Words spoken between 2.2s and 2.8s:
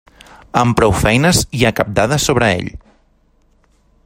sobre ell.